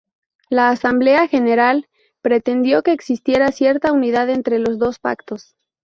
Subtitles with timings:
[0.49, 1.87] La Asamblea General
[2.23, 5.55] pretendió que existiera cierta unidad entre los dos Pactos.